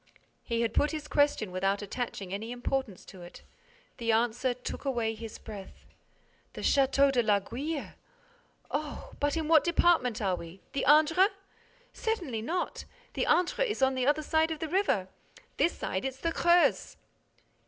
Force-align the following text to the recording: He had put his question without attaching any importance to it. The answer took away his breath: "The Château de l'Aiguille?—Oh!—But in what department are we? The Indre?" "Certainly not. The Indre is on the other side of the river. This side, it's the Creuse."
He 0.43 0.61
had 0.61 0.73
put 0.73 0.89
his 0.89 1.07
question 1.07 1.51
without 1.51 1.83
attaching 1.83 2.33
any 2.33 2.51
importance 2.51 3.05
to 3.05 3.21
it. 3.21 3.43
The 3.97 4.11
answer 4.11 4.55
took 4.55 4.83
away 4.83 5.13
his 5.13 5.37
breath: 5.37 5.85
"The 6.53 6.61
Château 6.61 7.11
de 7.11 7.21
l'Aiguille?—Oh!—But 7.21 9.37
in 9.37 9.47
what 9.47 9.63
department 9.63 10.19
are 10.19 10.35
we? 10.35 10.59
The 10.73 10.85
Indre?" 10.87 11.27
"Certainly 11.93 12.41
not. 12.41 12.85
The 13.13 13.27
Indre 13.29 13.63
is 13.69 13.83
on 13.83 13.93
the 13.93 14.07
other 14.07 14.23
side 14.23 14.49
of 14.49 14.57
the 14.57 14.69
river. 14.69 15.07
This 15.57 15.77
side, 15.77 16.03
it's 16.03 16.17
the 16.17 16.31
Creuse." 16.31 16.97